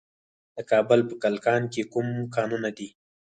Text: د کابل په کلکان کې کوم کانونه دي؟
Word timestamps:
د 0.55 0.57
کابل 0.71 0.99
په 1.09 1.15
کلکان 1.23 1.61
کې 1.73 1.81
کوم 1.93 2.07
کانونه 2.35 2.69
دي؟ 2.77 2.89